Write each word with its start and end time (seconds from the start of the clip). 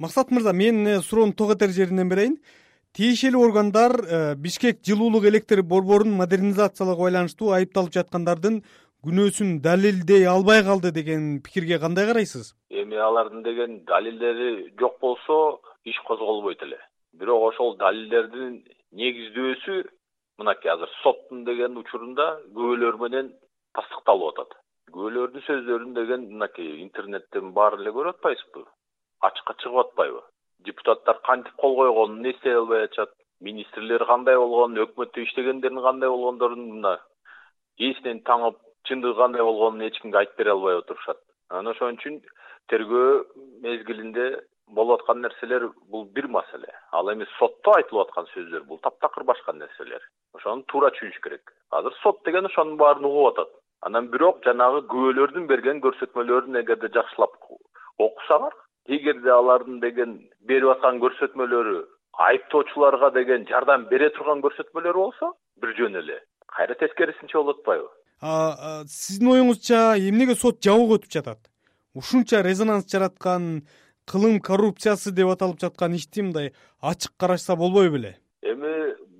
максат 0.00 0.30
мырза 0.30 0.52
мен 0.52 0.86
э, 0.86 1.00
суроону 1.00 1.34
токтотор 1.36 1.70
жеринен 1.76 2.08
берейин. 2.08 2.38
Тиешелүү 2.96 3.42
органдар 3.44 3.92
э, 4.00 4.34
бишкек 4.34 4.80
жылуулук 4.86 5.26
электр 5.28 5.62
борборун 5.62 6.16
модернизациялоого 6.18 7.06
байланыштуу 7.06 7.52
айыпталып 7.58 7.92
жаткандардын 7.98 8.62
күнөөсүн 9.04 9.60
далилдей 9.62 10.26
албай 10.26 10.64
калды 10.64 10.90
деген 10.96 11.42
пикирге 11.44 11.78
кандай 11.78 12.08
карайсыз? 12.08 12.54
Эми 12.70 12.96
алардын 12.96 13.44
деген 13.44 13.84
далилдери 13.84 14.72
жок 14.80 14.98
болсо 15.00 15.60
иш 15.84 16.00
козголбойт 16.08 16.62
эле. 16.62 16.80
Бирок 17.12 17.52
ошол 17.52 17.76
далилдердин 17.76 18.64
негиздөөсү 18.92 19.84
мынакей 20.40 20.72
азыр 20.72 20.90
соттун 21.02 21.44
деген 21.44 21.76
учурунда 21.76 22.40
күбөлөр 22.56 22.98
менен 23.04 23.32
тастыкталып 23.76 24.32
атат. 24.32 24.58
Күбөлөрдүн 24.90 25.46
сөздөрүн 25.46 25.94
деген 25.94 26.28
мынакей 26.32 26.80
интернеттен 26.82 27.52
баары 27.52 27.84
эле 27.84 27.92
көрүп 27.94 28.16
атпайбызбы 28.16 28.64
ачыкка 29.20 29.54
чыгып 29.62 29.80
атпайбы. 29.84 30.22
Депутаттар 30.64 31.20
кантип 31.24 31.54
кол 31.56 31.76
койгонун 31.76 32.26
эстей 32.30 32.54
албай 32.56 32.84
атышат? 32.84 33.12
Министрлер 33.40 34.04
кандай 34.04 34.36
болгонун 34.36 34.82
өкмөттө 34.84 35.24
иштегендердин 35.24 35.82
кандай 35.82 36.08
болгондорун 36.08 36.66
мына 36.74 36.98
эсинен 37.78 38.20
таңып 38.28 38.58
чындыгы 38.88 39.16
кандай 39.16 39.42
болгонун 39.42 39.86
эч 39.88 40.00
кимге 40.00 40.18
айтып 40.18 40.38
бере 40.38 40.52
албай 40.52 40.76
отурушат. 40.76 41.20
Анан 41.48 41.72
ошон 41.72 41.96
үчүн 41.96 42.20
тергөө 42.68 43.08
мезгилинде 43.64 44.26
болуп 44.68 45.00
аткан 45.00 45.22
нерселер 45.22 45.70
бул 45.88 46.04
бир 46.04 46.28
маселе. 46.28 46.68
Ал 46.92 47.12
эми 47.12 47.26
сотто 47.38 47.76
айтылып 47.76 48.08
аткан 48.08 48.28
сөздөр 48.34 48.64
бул 48.68 48.78
таптакыр 48.84 49.24
башка 49.24 49.52
нерселер. 49.52 50.04
Ошону 50.34 50.64
туура 50.68 50.92
түшүнүш 50.94 51.20
керек. 51.24 51.54
Азыр 51.70 51.96
сот 52.02 52.24
деген 52.24 52.46
ошонун 52.46 52.76
баарын 52.76 53.04
угуп 53.04 53.32
атат. 53.32 53.48
Анан 53.80 54.10
бирок 54.12 54.44
жанагы 54.44 54.84
күбөлөрдүн 54.92 55.46
берген 55.48 55.80
көрсөтмөлөрүн 55.80 56.60
эгерде 56.60 56.92
жакшылап 56.94 57.36
окусаңар 57.98 58.52
эгерде 58.88 59.30
алардын 59.30 59.80
деген 59.80 60.18
берип 60.40 60.74
аткан 60.76 61.00
көрсөтмөлөрү 61.04 61.78
айыптоочуларга 62.26 63.10
деген 63.14 63.46
жардам 63.48 63.86
бере 63.90 64.10
турган 64.16 64.42
көрсөтмөлөр 64.44 64.94
болсо 64.94 65.32
бир 65.62 65.74
жөн 65.78 65.96
эле. 66.02 66.20
Кайра 66.46 66.74
тескерисинче 66.74 67.38
болуп 67.38 67.60
атпайбы 67.60 67.88
сиздин 68.20 69.30
оюңузча 69.32 69.96
эмнеге 69.96 70.34
сот 70.36 70.60
жабык 70.60 70.98
өтүп 70.98 71.14
жатат? 71.14 71.38
Ушунча 71.96 72.42
резонанс 72.44 72.90
жараткан 72.92 73.62
кылым 74.10 74.40
коррупциясы 74.40 75.12
деп 75.14 75.30
аталып 75.32 75.60
жаткан 75.62 75.94
ишти 75.94 76.22
мындай 76.22 76.52
ачык 76.82 77.12
карашса 77.18 77.56
болбой 77.56 77.90
беле 77.94 78.16
эми 78.42 78.72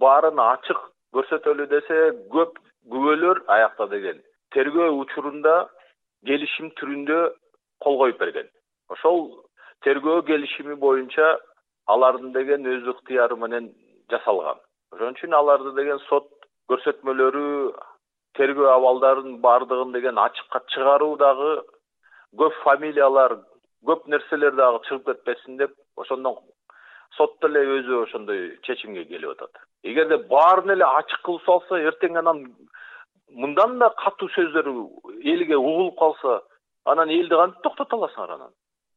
баарын 0.00 0.40
ачык 0.46 0.80
көрсөтөлү 1.16 1.66
десе 1.72 1.98
көп 2.34 2.60
күбөлөр 2.92 3.42
аякта 3.56 3.88
деген 3.92 4.20
тергөө 4.54 4.90
учурунда 5.02 5.56
келишим 6.28 6.70
түрүндө 6.80 7.18
кол 7.84 7.98
коюп 8.02 8.20
берген 8.22 8.48
ошол 8.94 9.20
тергөө 9.84 10.22
келишими 10.30 10.74
боюнча 10.74 11.36
алардын 11.86 12.32
деген 12.32 12.66
өз 12.66 12.88
ыктыяры 12.94 13.36
менен 13.36 13.70
жасалган. 14.10 14.58
Ошон 14.92 15.14
үчүн 15.14 15.34
аларды 15.34 15.74
деген 15.78 15.98
сот 16.08 16.28
көрсөтмөлөрү 16.70 17.46
тергөө 18.38 18.70
абалдарын 18.74 19.40
баардыгын 19.44 19.92
деген 19.96 20.18
ачыкка 20.18 20.62
чыгаруу 20.74 21.16
дагы 21.22 21.52
көп 22.40 22.54
фамилиялар 22.64 23.38
көп 23.86 24.06
нерселер 24.12 24.56
дагы 24.58 24.82
чыгып 24.88 25.06
кетпесин 25.10 25.56
деп 25.62 25.74
ошондон 25.96 26.38
сот 27.16 27.38
деле 27.42 27.62
өзү 27.78 28.02
ошондой 28.02 28.58
чечимге 28.62 29.04
келип 29.04 29.30
атат. 29.36 29.62
Эгерде 29.82 30.18
баарын 30.30 30.74
эле 30.74 30.84
ачык 30.84 31.22
кылып 31.24 31.44
салса 31.46 31.78
эртең 31.90 32.18
анан 32.18 32.44
мындан 33.30 33.78
да 33.78 33.90
катуу 34.02 34.28
сөздөр 34.34 34.68
элге 35.22 35.56
угулуп 35.56 35.98
калса 35.98 36.40
анан 36.84 37.10
элди 37.10 37.34
кантип 37.34 37.62
токтото 37.62 37.96
аласыңар 37.96 38.34
анан 38.34 38.52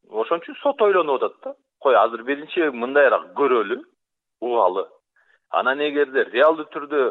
ошон 0.09 0.43
үчүн 0.43 0.61
сот 0.61 0.81
ойлонуп 0.81 1.23
атат 1.23 1.41
да. 1.43 1.55
Кой 1.79 1.95
азыр 1.95 2.23
биринчи 2.23 2.71
мындайраак 2.75 3.33
көрөлү? 3.37 3.81
Угалы 4.41 4.87
анан 5.49 5.81
эгерде 5.81 6.25
реалдуу 6.31 6.67
түрдө 6.73 7.03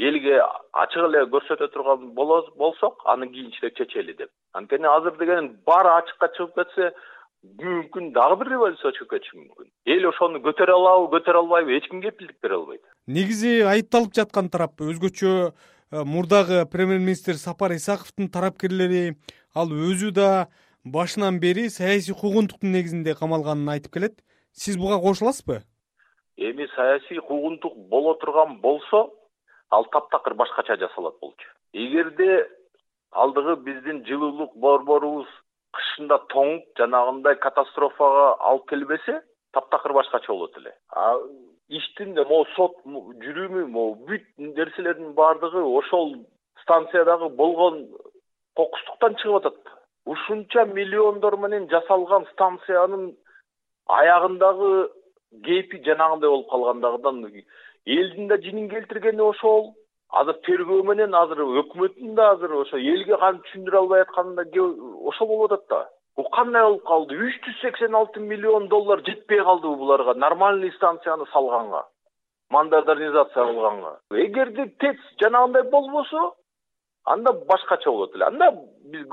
элге 0.00 0.40
ачык 0.82 1.04
эле 1.08 1.24
көрсөтө 1.32 1.68
турган 1.74 2.12
болсок 2.16 3.02
анан 3.04 3.32
кийинчерээк 3.32 3.76
чечели 3.76 4.16
деп. 4.16 4.30
Анткени 4.54 4.88
азыр 4.88 5.16
деген 5.20 5.50
баары 5.66 5.92
ачыкка 5.98 6.30
чыгып 6.36 6.54
кетсе 6.56 6.92
бүгүнкү 7.44 7.90
күн 7.96 8.12
дагы 8.16 8.38
бир 8.40 8.52
революция 8.54 8.92
чыгып 8.96 9.10
кетиши 9.16 9.36
мүмкүн. 9.36 9.68
Эл 9.86 10.08
ошону 10.08 10.40
көтөрө 10.46 10.76
алабы 10.76 11.10
көтөрө 11.16 11.44
албайбы 11.44 11.76
эч 11.76 11.88
ким 11.90 12.00
кепилдик 12.02 12.40
бере 12.42 12.56
албайт. 12.56 12.80
Негизи 13.06 13.60
айыпталып 13.74 14.16
жаткан 14.16 14.48
тарап 14.48 14.80
өзгөчө 14.80 15.52
э, 15.52 16.04
мурдагы 16.04 16.64
премьер 16.72 16.98
министр 16.98 17.36
сапар 17.36 17.76
исаковдун 17.76 18.32
тарапкерлери 18.32 19.16
ал 19.54 19.68
өзү 19.68 20.12
да 20.16 20.48
башынан 20.84 21.40
бери 21.40 21.68
саясий 21.68 22.14
куугунтуктун 22.14 22.72
негизинде 22.72 23.14
камалганын 23.14 23.68
айтып 23.68 23.92
келет. 23.92 24.20
Сиз 24.52 24.76
буга 24.76 24.98
кошуласызбы? 25.00 25.62
Эми 26.36 26.66
саясий 26.74 27.20
куугунтук 27.20 27.76
боло 27.88 28.14
турган 28.14 28.60
болсо 28.60 29.10
ал 29.70 29.84
таптакыр 29.92 30.34
башкача 30.34 30.76
жасалат 30.76 31.14
болчу. 31.20 31.48
Эгерде 31.72 32.48
алдыгы 33.12 33.56
биздин 33.56 34.04
жылуулук 34.06 34.56
борборубуз 34.56 35.28
кышында 35.72 36.18
тоңуп 36.32 36.64
жанагындай 36.78 37.36
катастрофага 37.36 38.36
алып 38.40 38.68
келбесе 38.70 39.20
таптакыр 39.52 39.92
башкача 39.92 40.32
болот 40.32 40.56
эле. 40.56 40.74
Иштин 41.68 42.14
могу 42.14 42.46
сот 42.56 42.72
жүрүмү 42.86 43.66
могу 43.66 44.06
бүт 44.08 44.24
нерселердин 44.38 45.12
баардыгы 45.12 45.62
ошол 45.62 46.16
станциядагы 46.62 47.28
болгон 47.28 47.86
кокустуктан 48.56 49.14
чыгып 49.22 49.44
атат 49.44 49.79
ушунча 50.12 50.64
миллиондор 50.78 51.36
менен 51.44 51.68
жасалган 51.72 52.24
станциянын 52.32 53.04
аягындагы 53.98 54.70
кейпи 55.44 55.82
жанагындай 55.86 56.30
болуп 56.30 56.50
калгандыгынан 56.50 57.44
элдин 57.86 58.28
да 58.28 58.38
жинин 58.38 58.68
келтиргени 58.68 59.22
ошол 59.22 59.72
азыр 60.22 60.40
тергөө 60.48 60.82
менен 60.90 61.14
азыр 61.14 61.44
өкмөттүн 61.62 62.14
да 62.14 62.30
азыр 62.34 62.56
ошо 62.62 62.78
элге 62.78 63.16
кантип 63.22 63.46
түшүндүрө 63.46 63.78
албай 63.82 64.04
атканы 64.06 64.34
да 64.36 64.66
ошол 65.12 65.28
болуп 65.28 65.52
атат 65.52 65.68
да. 65.68 65.88
Бул 66.16 66.28
кандай 66.34 66.62
болуп 66.66 66.84
калды? 66.84 67.14
Үч 67.14 67.38
жүз 67.46 67.60
сексен 67.62 67.94
алты 67.94 68.20
миллион 68.20 68.68
доллар 68.68 69.04
жетпей 69.06 69.42
калдыбы 69.44 69.76
буларга 69.76 70.14
нормальный 70.14 70.72
станцияны 70.72 71.26
салганга 71.32 71.86
модернизация 72.50 73.46
кылганга. 73.46 73.98
Эгерде 74.10 74.66
тэц 74.78 74.98
жанагындай 75.22 75.62
болбосо 75.70 76.34
анда 77.04 77.32
башкача 77.32 77.90
болот 77.90 78.14
эле. 78.14 78.24
Анда 78.24 78.50
биз 78.84 79.06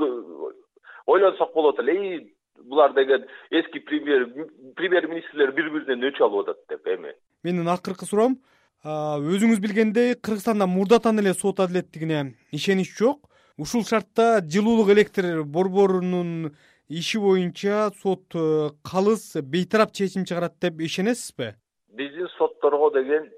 ойлонсок 1.07 1.53
болот 1.53 1.79
эле 1.79 1.95
и 1.95 2.35
булар 2.63 2.93
деген 2.93 3.25
эски 3.49 3.79
премьер 3.79 4.27
премьер 4.75 5.07
министрлер 5.07 5.51
бири 5.51 5.71
биринен 5.71 6.03
өч 6.09 6.21
алып 6.21 6.47
атат 6.49 6.63
деп 6.69 6.87
эми. 6.87 7.13
Менин 7.43 7.67
акыркы 7.71 8.05
суроом 8.05 8.37
өзүңүз 8.83 9.61
билгендей 9.63 10.15
кыргызстанда 10.15 10.67
мурдатан 10.67 11.19
эле 11.19 11.33
сот 11.33 11.59
адилеттигине 11.59 12.35
ишенич 12.51 12.93
жок. 12.97 13.29
Ушул 13.57 13.83
шартта 13.83 14.41
жылуулук 14.43 14.91
электр 14.93 15.43
борборунун 15.43 16.55
иши 16.87 17.19
боюнча 17.19 17.89
сот 18.01 18.35
э, 18.35 18.69
калыс 18.83 19.35
бейтарап 19.41 19.93
чечим 19.93 20.25
чыгарат 20.25 20.59
деп 20.61 20.79
ишенесизби? 20.79 21.55
Биздин 21.89 22.27
сотторго 22.37 22.91
деген 22.91 23.31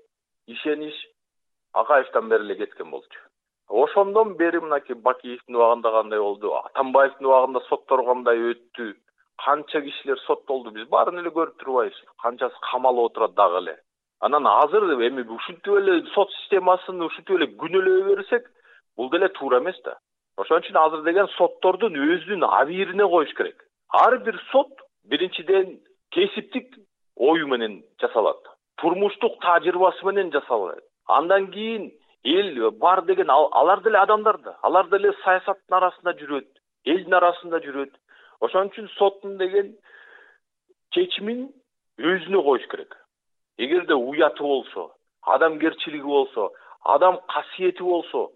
ишенич 0.47 0.93
акаевден 1.71 2.29
бери 2.29 2.43
эле 2.43 2.55
кеткен 2.55 2.91
болчу 2.91 3.28
ошондон 3.69 4.33
бери 4.37 4.59
мынакей 4.59 4.95
бакиевдин 4.95 5.55
убагында 5.55 5.91
кандай 5.91 6.19
болду 6.19 6.55
атамбаевдин 6.63 7.25
убагында 7.25 7.61
соттор 7.69 8.03
кандай 8.05 8.41
өттү 8.51 8.93
канча 9.45 9.81
кишилер 9.81 10.19
соттолду 10.25 10.71
биз 10.71 10.87
баарын 10.89 11.21
эле 11.21 11.29
көрүп 11.29 11.59
турбайбызбы 11.61 12.15
канчасы 12.23 12.55
камалып 12.71 13.11
отурат 13.11 13.35
дагы 13.35 13.57
эле. 13.61 13.75
Анан 14.19 14.47
азыр 14.47 14.83
эми 15.07 15.21
ушинтип 15.21 15.73
эле 15.79 16.01
сот 16.13 16.31
системасын 16.39 17.01
ушинтип 17.01 17.37
эле 17.37 17.47
күнөөлөй 17.61 18.03
берсек 18.09 18.49
бул 18.97 19.09
деле 19.09 19.29
туура 19.29 19.59
эмес 19.59 19.79
да. 19.85 19.97
Ошон 20.37 20.61
үчүн 20.61 20.77
азыр 20.77 21.03
деген 21.03 21.27
соттордун 21.37 21.95
өзүнүн 21.95 22.43
абийирине 22.43 23.07
коюш 23.07 23.33
керек. 23.37 23.63
Ар 23.93 24.17
бир 24.17 24.41
сот 24.51 24.71
биринчиден 25.05 25.79
кесиптик 26.11 26.75
ою 27.15 27.47
менен 27.47 27.83
жасалат. 28.01 28.41
Турмуштук 28.77 29.39
тажрыйбасы 29.41 30.05
менен 30.05 30.31
жасалат. 30.31 30.83
Андан 31.07 31.47
кийин 31.51 31.91
эл 32.23 32.71
бар 32.71 33.01
деген 33.05 33.29
алар 33.29 33.81
деле 33.83 33.97
адамдар 33.97 34.37
да 34.37 34.57
алар 34.63 34.89
деле 34.89 35.13
саясаттын 35.23 35.77
арасында 35.77 36.13
жүрөт 36.21 36.59
элдин 36.85 37.13
арасында 37.13 37.59
жүрөт. 37.63 37.91
Ошон 38.39 38.69
үчүн 38.69 38.87
соттун 38.95 39.37
деген 39.37 39.73
чечимин 40.95 41.49
өзүнө 41.99 42.43
коюш 42.43 42.65
керек. 42.71 42.95
Эгерде 43.57 43.93
уяты 43.93 44.43
болсо 44.43 44.89
адамгерчилиги 45.21 46.03
болсо 46.03 46.51
адам 46.83 47.19
касиети 47.27 47.83
болсо 47.83 48.29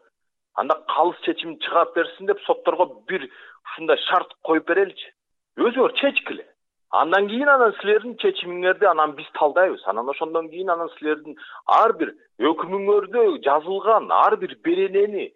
анда 0.56 0.75
калыс 0.95 1.19
чечим 1.25 1.57
чыгарып 1.59 1.95
берсин 1.95 2.27
деп 2.27 2.41
сотторго 2.45 2.85
бир 3.07 3.30
ушундай 3.65 3.97
шарт 4.09 4.33
коюп 4.44 4.68
береличи 4.68 5.13
өзүңөр 5.57 5.95
чечкиле 6.01 6.45
андан 6.94 7.28
кийин 7.28 7.50
анан 7.50 7.74
силердин 7.81 8.13
чечимиңерди 8.22 8.86
анан 8.86 9.16
биз 9.18 9.30
талдайбыз. 9.40 9.81
Анан 9.88 10.10
ошондон 10.10 10.50
кийин 10.50 10.69
анан 10.69 10.90
силердин 10.98 11.36
ар 11.66 11.94
бир 11.98 12.13
өкүмүңөрдө 12.50 13.24
жазылган 13.48 14.12
ар 14.13 14.38
бир 14.38 14.54
беренени 14.68 15.31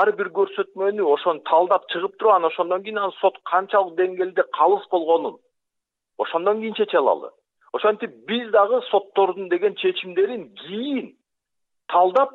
ар 0.00 0.12
бир 0.16 0.32
көрсөтмөнү 0.38 1.04
ошону 1.16 1.44
талдап 1.50 1.84
чыгып 1.92 2.16
туруп 2.18 2.36
анан 2.36 2.50
ошондон 2.50 2.82
кийин 2.82 2.98
анан 3.02 3.12
сот 3.20 3.36
канчалык 3.52 3.98
деңгээлде 4.00 4.48
калыс 4.58 4.88
болгонун 4.90 5.36
ошондон 6.18 6.60
кийин 6.60 6.74
чече 6.74 6.98
алалы. 6.98 7.30
Ошентип 7.74 8.10
биз 8.26 8.50
дагы 8.50 8.80
соттордун 8.90 9.48
деген 9.48 9.74
чечимдерин 9.76 10.54
кийин 10.54 11.16
талдап 11.88 12.30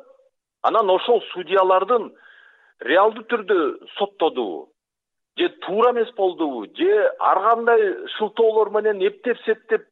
анан 0.62 0.90
ошол 0.90 1.22
судьялардын 1.32 2.12
реалдуу 2.80 3.24
түрдө 3.24 3.88
соттодубу 3.98 4.69
же 5.40 5.48
туура 5.64 5.92
эмес 5.92 6.12
болдубу 6.14 6.66
же 6.76 7.12
ар 7.18 7.40
кандай 7.48 7.82
шылтоолор 8.16 8.70
менен 8.70 9.00
эптеп 9.06 9.38
септеп 9.44 9.86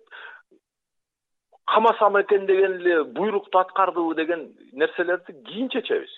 камасам 1.67 2.21
экен 2.21 2.47
деген 2.47 2.81
эле 2.81 3.05
буйрукту 3.05 3.59
аткардыбы 3.59 4.15
деген 4.15 4.53
нерселерди 4.73 5.33
кийин 5.45 5.69
чечебиз 5.69 6.11